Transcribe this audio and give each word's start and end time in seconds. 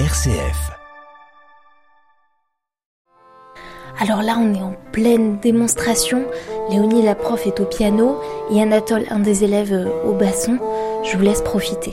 RCF. 0.00 0.72
Alors 4.00 4.22
là, 4.22 4.34
on 4.40 4.52
est 4.52 4.60
en 4.60 4.74
pleine 4.90 5.38
démonstration. 5.38 6.24
Léonie, 6.68 7.02
la 7.02 7.14
prof, 7.14 7.46
est 7.46 7.60
au 7.60 7.64
piano 7.64 8.20
et 8.50 8.60
Anatole, 8.60 9.04
un 9.10 9.20
des 9.20 9.44
élèves, 9.44 9.72
euh, 9.72 9.86
au 10.04 10.12
basson. 10.12 10.58
Je 11.04 11.16
vous 11.16 11.22
laisse 11.22 11.42
profiter. 11.42 11.92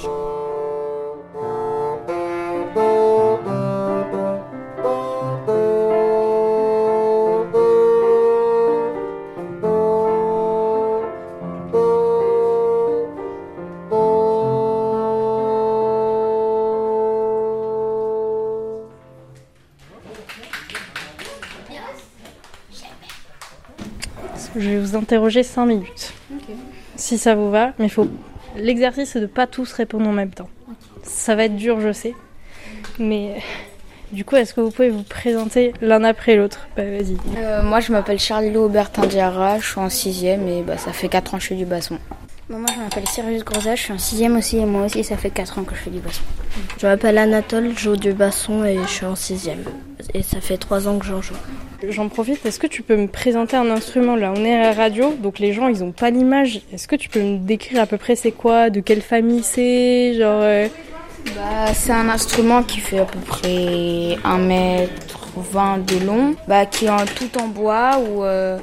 Je 24.55 24.69
vais 24.69 24.79
vous 24.79 24.95
interroger 24.95 25.43
5 25.43 25.65
minutes. 25.65 26.13
Si 26.95 27.17
ça 27.17 27.35
vous 27.35 27.49
va, 27.49 27.73
mais 27.79 27.89
faut 27.89 28.07
l'exercice 28.57 29.11
c'est 29.11 29.21
de 29.21 29.25
pas 29.25 29.47
tous 29.47 29.71
répondre 29.73 30.07
en 30.07 30.13
même 30.13 30.31
temps. 30.31 30.49
Ça 31.03 31.35
va 31.35 31.45
être 31.45 31.55
dur, 31.55 31.79
je 31.79 31.91
sais. 31.91 32.13
Mais 32.99 33.35
du 34.11 34.25
coup, 34.25 34.35
est-ce 34.35 34.53
que 34.53 34.61
vous 34.61 34.71
pouvez 34.71 34.89
vous 34.89 35.03
présenter 35.03 35.73
l'un 35.81 36.03
après 36.03 36.35
l'autre? 36.35 36.67
Bah 36.75 36.83
vas-y. 36.83 37.15
Euh, 37.37 37.63
moi, 37.63 37.79
je 37.79 37.91
m'appelle 37.91 38.19
Charlilo 38.19 38.65
Aubertin 38.65 39.05
Diarra, 39.07 39.59
je 39.59 39.65
suis 39.65 39.79
en 39.79 39.87
6ème 39.87 40.47
et 40.47 40.61
bah, 40.61 40.77
ça 40.77 40.91
fait 40.91 41.07
4 41.07 41.33
ans 41.33 41.37
que 41.37 41.43
je 41.43 41.49
fais 41.49 41.55
du 41.55 41.65
basson. 41.65 41.97
Bon, 42.51 42.59
moi, 42.59 42.67
je 42.75 42.81
m'appelle 42.81 43.07
Sirius 43.07 43.45
Grosa, 43.45 43.75
je 43.75 43.81
suis 43.81 43.93
en 43.93 43.95
6ème 43.95 44.37
aussi 44.37 44.57
et 44.57 44.65
moi 44.65 44.83
aussi, 44.85 45.05
ça 45.05 45.15
fait 45.15 45.29
4 45.29 45.59
ans 45.59 45.63
que 45.63 45.73
je 45.73 45.79
fais 45.79 45.89
du 45.89 45.99
basson. 45.99 46.21
Je 46.77 46.85
m'appelle 46.85 47.17
Anatole, 47.17 47.71
je 47.77 47.79
joue 47.79 47.95
du 47.95 48.11
basson 48.11 48.65
et 48.65 48.77
je 48.77 48.89
suis 48.89 49.05
en 49.05 49.13
6ème. 49.13 49.63
Et 50.13 50.21
ça 50.21 50.41
fait 50.41 50.57
3 50.57 50.89
ans 50.89 50.99
que 50.99 51.05
j'en 51.05 51.21
joue. 51.21 51.35
J'en 51.87 52.09
profite, 52.09 52.45
est-ce 52.45 52.59
que 52.59 52.67
tu 52.67 52.81
peux 52.81 52.97
me 52.97 53.07
présenter 53.07 53.55
un 53.55 53.69
instrument 53.69 54.17
là? 54.17 54.33
On 54.35 54.43
est 54.43 54.53
à 54.53 54.63
la 54.63 54.73
radio, 54.73 55.13
donc 55.13 55.39
les 55.39 55.53
gens 55.53 55.69
ils 55.69 55.81
ont 55.81 55.93
pas 55.93 56.09
l'image. 56.09 56.59
Est-ce 56.73 56.89
que 56.89 56.97
tu 56.97 57.07
peux 57.07 57.21
me 57.21 57.37
décrire 57.37 57.81
à 57.83 57.85
peu 57.85 57.95
près 57.95 58.17
c'est 58.17 58.33
quoi, 58.33 58.69
de 58.69 58.81
quelle 58.81 59.01
famille 59.01 59.43
c'est, 59.43 60.15
genre 60.15 60.41
euh, 60.43 60.67
Bah, 61.37 61.73
c'est 61.73 61.93
un 61.93 62.09
instrument 62.09 62.63
qui 62.63 62.81
fait 62.81 62.99
à 62.99 63.05
peu 63.05 63.19
près 63.19 64.17
1m20 64.25 65.85
de 65.85 66.05
long, 66.05 66.35
bah, 66.49 66.65
qui 66.65 66.87
est 66.87 66.89
en, 66.89 67.05
tout 67.05 67.37
en 67.41 67.47
bois 67.47 67.97
où 67.97 68.25
euh, 68.25 68.57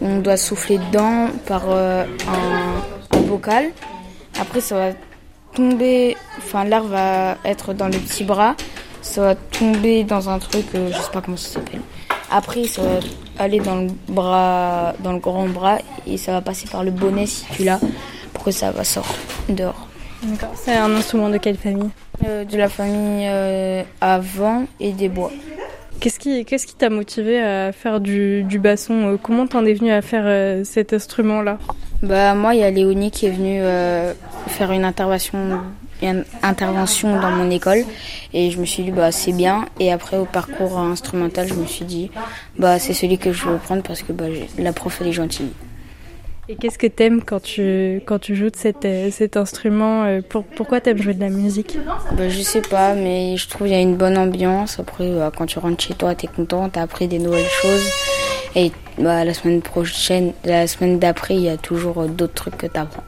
on 0.00 0.18
doit 0.18 0.36
souffler 0.36 0.78
dedans 0.78 1.28
par 1.46 1.64
euh, 1.68 2.04
un, 2.28 3.16
un 3.16 3.20
bocal. 3.22 3.70
Après, 4.40 4.60
ça 4.60 4.74
va 4.76 4.92
tomber, 5.54 6.16
enfin 6.38 6.64
l'air 6.64 6.84
va 6.84 7.36
être 7.44 7.74
dans 7.74 7.86
le 7.86 7.98
petit 7.98 8.24
bras, 8.24 8.54
ça 9.02 9.20
va 9.22 9.34
tomber 9.34 10.04
dans 10.04 10.28
un 10.28 10.38
truc, 10.38 10.66
euh, 10.74 10.90
je 10.92 10.96
sais 10.96 11.10
pas 11.12 11.20
comment 11.20 11.36
ça 11.36 11.54
s'appelle. 11.54 11.80
Après, 12.30 12.64
ça 12.64 12.82
va 12.82 13.00
aller 13.38 13.58
dans 13.58 13.76
le 13.76 13.88
bras, 14.08 14.94
dans 15.00 15.12
le 15.12 15.18
grand 15.18 15.48
bras 15.48 15.78
et 16.06 16.16
ça 16.16 16.32
va 16.32 16.40
passer 16.40 16.68
par 16.68 16.84
le 16.84 16.90
bonnet 16.92 17.26
si 17.26 17.44
tu 17.46 17.64
l'as 17.64 17.80
pour 18.32 18.44
que 18.44 18.50
ça 18.52 18.70
va 18.70 18.84
sortir 18.84 19.16
dehors. 19.48 19.88
D'accord. 20.22 20.50
C'est 20.54 20.76
un 20.76 20.94
instrument 20.94 21.30
de 21.30 21.38
quelle 21.38 21.56
famille? 21.56 21.90
Euh, 22.26 22.44
de 22.44 22.56
la 22.58 22.68
famille 22.68 23.26
euh, 23.26 23.82
à 24.00 24.18
vent 24.18 24.66
et 24.78 24.92
des 24.92 25.08
bois. 25.08 25.32
Qu'est-ce 26.00 26.18
qui 26.18 26.46
qu'est-ce 26.46 26.66
qui 26.66 26.74
t'a 26.74 26.88
motivé 26.88 27.42
à 27.42 27.72
faire 27.72 28.00
du, 28.00 28.42
basson 28.58 29.12
Euh, 29.12 29.16
Comment 29.22 29.46
t'en 29.46 29.66
es 29.66 29.74
venu 29.74 29.90
à 29.90 30.00
faire 30.00 30.22
euh, 30.24 30.64
cet 30.64 30.94
instrument 30.94 31.42
là 31.42 31.58
Bah 32.02 32.34
moi, 32.34 32.54
il 32.54 32.60
y 32.60 32.64
a 32.64 32.70
Léonie 32.70 33.10
qui 33.10 33.26
est 33.26 33.30
venue 33.30 33.60
euh, 33.60 34.14
faire 34.46 34.72
une 34.72 34.86
intervention, 34.86 35.60
intervention 36.42 37.20
dans 37.20 37.30
mon 37.30 37.50
école 37.50 37.84
et 38.32 38.50
je 38.50 38.58
me 38.58 38.64
suis 38.64 38.84
dit 38.84 38.92
bah 38.92 39.12
c'est 39.12 39.32
bien. 39.32 39.66
Et 39.78 39.92
après 39.92 40.16
au 40.16 40.24
parcours 40.24 40.78
instrumental, 40.78 41.46
je 41.46 41.54
me 41.54 41.66
suis 41.66 41.84
dit 41.84 42.10
bah 42.58 42.78
c'est 42.78 42.94
celui 42.94 43.18
que 43.18 43.34
je 43.34 43.44
veux 43.46 43.58
prendre 43.58 43.82
parce 43.82 44.00
que 44.00 44.14
bah, 44.14 44.24
la 44.56 44.72
prof 44.72 44.96
elle 45.02 45.08
est 45.08 45.12
gentille. 45.12 45.52
Et 46.50 46.56
qu'est-ce 46.56 46.78
que 46.78 46.88
t'aimes 46.88 47.22
quand 47.22 47.40
tu 47.40 48.02
quand 48.06 48.18
tu 48.18 48.34
joues 48.34 48.50
de 48.50 48.56
cet, 48.56 48.84
euh, 48.84 49.08
cet 49.12 49.36
instrument 49.36 50.02
euh, 50.02 50.20
pour, 50.20 50.42
Pourquoi 50.42 50.80
t'aimes 50.80 51.00
jouer 51.00 51.14
de 51.14 51.20
la 51.20 51.28
musique? 51.28 51.78
Bah, 52.16 52.28
je 52.28 52.40
sais 52.40 52.60
pas, 52.60 52.96
mais 52.96 53.36
je 53.36 53.48
trouve 53.48 53.68
qu'il 53.68 53.76
y 53.76 53.78
a 53.78 53.80
une 53.80 53.94
bonne 53.94 54.18
ambiance. 54.18 54.80
Après, 54.80 55.14
bah, 55.14 55.30
quand 55.36 55.46
tu 55.46 55.60
rentres 55.60 55.80
chez 55.80 55.94
toi, 55.94 56.16
t'es 56.16 56.26
content, 56.26 56.68
t'as 56.68 56.82
appris 56.82 57.06
des 57.06 57.20
nouvelles 57.20 57.46
choses. 57.62 57.88
Et 58.56 58.72
bah, 58.98 59.24
la 59.24 59.32
semaine 59.32 59.62
prochaine, 59.62 60.32
la 60.44 60.66
semaine 60.66 60.98
d'après, 60.98 61.36
il 61.36 61.42
y 61.42 61.48
a 61.48 61.56
toujours 61.56 61.98
euh, 62.02 62.06
d'autres 62.08 62.34
trucs 62.34 62.56
que 62.56 62.66
t'apprends. 62.66 63.04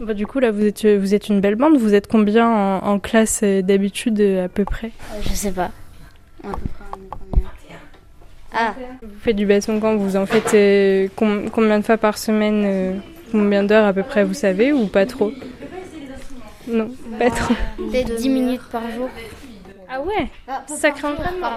Bah, 0.00 0.14
Du 0.14 0.28
coup 0.28 0.38
là 0.38 0.52
vous 0.52 0.64
êtes 0.64 0.86
vous 0.86 1.14
êtes 1.16 1.28
une 1.28 1.40
belle 1.40 1.56
bande. 1.56 1.76
Vous 1.78 1.94
êtes 1.94 2.06
combien 2.06 2.48
en, 2.48 2.86
en 2.86 3.00
classe 3.00 3.42
d'habitude 3.42 4.20
à 4.20 4.48
peu 4.48 4.64
près? 4.64 4.92
Je 5.22 5.30
sais 5.30 5.50
pas. 5.50 5.72
À 6.44 6.52
peu 6.52 6.52
près, 6.52 6.97
Ah, 8.52 8.74
Vous 9.02 9.08
faites 9.22 9.36
du 9.36 9.46
basson 9.46 9.78
quand 9.80 9.96
Vous 9.96 10.16
en 10.16 10.26
faites 10.26 10.54
euh, 10.54 11.08
com- 11.16 11.48
combien 11.52 11.78
de 11.78 11.84
fois 11.84 11.98
par 11.98 12.16
semaine 12.18 12.62
euh, 12.66 12.92
Combien 13.30 13.62
d'heures 13.62 13.84
à 13.86 13.92
peu 13.92 14.02
près 14.02 14.24
vous 14.24 14.32
savez 14.34 14.72
ou 14.72 14.86
pas 14.86 15.04
trop? 15.06 15.32
Non, 16.66 16.90
pas 17.18 17.30
trop. 17.30 17.54
peut-être 17.76 18.14
10 18.16 18.28
minutes 18.28 18.62
par 18.72 18.82
jour. 18.94 19.08
Ah 19.90 20.00
ouais? 20.02 20.28
Sacré 20.66 21.08
entraînement. 21.08 21.48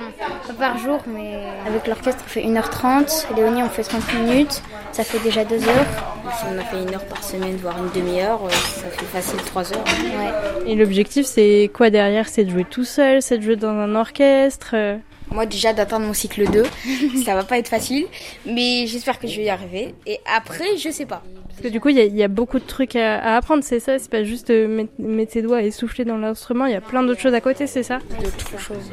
Pas 0.47 0.53
par 0.53 0.77
jour, 0.77 0.99
mais 1.07 1.37
avec 1.67 1.85
l'orchestre, 1.87 2.23
on 2.25 2.29
fait 2.29 2.43
1h30. 2.43 3.25
Léonie, 3.35 3.61
on 3.63 3.67
fait 3.69 3.83
30 3.83 4.01
minutes. 4.13 4.61
Ça 4.93 5.03
fait 5.03 5.19
déjà 5.19 5.43
2 5.43 5.55
heures. 5.55 6.33
Si 6.37 6.45
on 6.49 6.57
a 6.57 6.63
fait 6.63 6.81
une 6.81 6.93
heure 6.93 7.03
par 7.05 7.23
semaine, 7.25 7.57
voire 7.57 7.75
une 7.77 7.89
demi-heure, 8.01 8.39
euh, 8.45 8.49
ça 8.49 8.87
fait 8.89 9.05
facile 9.05 9.39
trois 9.45 9.69
heures. 9.73 9.83
Ouais. 9.83 10.71
Et 10.71 10.75
l'objectif 10.75 11.25
c'est 11.25 11.69
quoi 11.73 11.89
derrière? 11.89 12.29
C'est 12.29 12.45
de 12.45 12.49
jouer 12.51 12.63
tout 12.69 12.85
seul 12.85 13.21
C'est 13.21 13.37
de 13.37 13.43
jouer 13.43 13.57
dans 13.57 13.69
un 13.69 13.95
orchestre 13.95 14.71
euh? 14.75 14.97
Moi, 15.31 15.45
déjà, 15.45 15.71
d'atteindre 15.73 16.05
mon 16.05 16.13
cycle 16.13 16.49
2, 16.51 16.63
ça 17.25 17.35
va 17.35 17.43
pas 17.43 17.57
être 17.57 17.69
facile, 17.69 18.05
mais 18.45 18.85
j'espère 18.87 19.17
que 19.19 19.27
je 19.27 19.37
vais 19.37 19.45
y 19.45 19.49
arriver. 19.49 19.95
Et 20.05 20.19
après, 20.35 20.77
je 20.77 20.89
sais 20.89 21.05
pas. 21.05 21.23
Parce 21.47 21.61
que 21.61 21.67
du 21.67 21.79
coup, 21.79 21.89
il 21.89 21.97
y, 21.97 22.01
a- 22.01 22.05
il 22.05 22.15
y 22.15 22.23
a 22.23 22.27
beaucoup 22.27 22.59
de 22.59 22.65
trucs 22.65 22.95
à, 22.95 23.17
à 23.19 23.37
apprendre, 23.37 23.63
c'est 23.63 23.79
ça? 23.79 23.97
C'est 23.99 24.09
pas 24.09 24.23
juste 24.23 24.49
euh, 24.49 24.67
mettre, 24.67 24.91
mettre 24.99 25.33
ses 25.33 25.41
doigts 25.41 25.61
et 25.61 25.71
souffler 25.71 26.05
dans 26.05 26.17
l'instrument, 26.17 26.65
il 26.65 26.71
y 26.73 26.75
a 26.75 26.81
plein 26.81 27.03
d'autres 27.03 27.21
choses 27.21 27.33
à 27.33 27.41
côté, 27.41 27.67
c'est 27.67 27.83
ça? 27.83 27.99
D'autres 28.21 28.59
choses. 28.59 28.91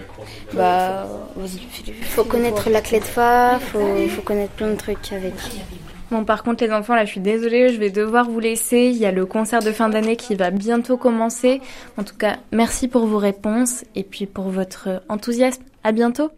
Bah, 0.54 1.06
vas-y, 1.37 1.59
fais-le. 1.71 1.93
Faut 2.03 2.25
connaître 2.25 2.69
la 2.70 2.81
clé 2.81 3.00
de 3.00 3.05
fa, 3.05 3.59
faut, 3.59 3.81
faut 4.09 4.22
connaître 4.22 4.53
plein 4.53 4.70
de 4.70 4.76
trucs 4.76 5.12
avec. 5.12 5.34
Bon, 6.10 6.25
par 6.25 6.43
contre, 6.43 6.65
les 6.65 6.72
enfants, 6.72 6.94
là, 6.94 7.05
je 7.05 7.10
suis 7.10 7.20
désolée, 7.20 7.69
je 7.72 7.78
vais 7.78 7.91
devoir 7.91 8.31
vous 8.31 8.41
laisser. 8.41 8.91
Il 8.93 8.97
y 8.97 9.05
a 9.06 9.12
le 9.12 9.26
concert 9.26 9.60
de 9.62 9.70
fin 9.72 9.88
d'année 9.91 10.16
qui 10.16 10.34
va 10.37 10.50
bientôt 10.50 10.97
commencer. 10.97 11.60
En 11.99 12.03
tout 12.05 12.16
cas, 12.16 12.37
merci 12.50 12.88
pour 12.88 13.06
vos 13.06 13.19
réponses 13.19 13.84
et 13.94 14.05
puis 14.05 14.25
pour 14.26 14.49
votre 14.49 15.03
enthousiasme. 15.10 15.62
À 15.88 15.93
bientôt! 15.93 16.31